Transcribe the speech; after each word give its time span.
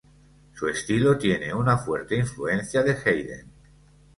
Su 0.55 0.67
estilo 0.67 1.15
tiene 1.15 1.53
una 1.53 1.77
fuerte 1.77 2.15
influencia 2.15 2.81
de 2.81 2.97
Haydn. 3.05 3.51